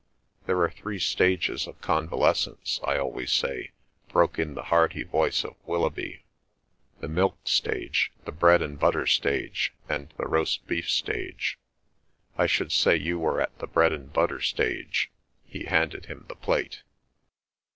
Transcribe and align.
"There 0.47 0.59
are 0.63 0.71
three 0.71 0.97
stages 0.97 1.67
of 1.67 1.79
convalescence, 1.79 2.79
I 2.83 2.97
always 2.97 3.31
say," 3.31 3.69
broke 4.09 4.39
in 4.39 4.55
the 4.55 4.63
hearty 4.73 5.03
voice 5.03 5.43
of 5.43 5.53
Willoughby. 5.63 6.23
"The 7.01 7.07
milk 7.07 7.37
stage, 7.47 8.11
the 8.25 8.31
bread 8.31 8.63
and 8.63 8.79
butter 8.79 9.05
stage, 9.05 9.73
and 9.87 10.11
the 10.17 10.25
roast 10.27 10.65
beef 10.65 10.89
stage. 10.89 11.59
I 12.35 12.47
should 12.47 12.71
say 12.71 12.95
you 12.95 13.19
were 13.19 13.39
at 13.39 13.55
the 13.59 13.67
bread 13.67 13.93
and 13.93 14.11
butter 14.11 14.41
stage." 14.41 15.11
He 15.45 15.65
handed 15.65 16.07
him 16.07 16.25
the 16.27 16.35
plate. 16.35 16.81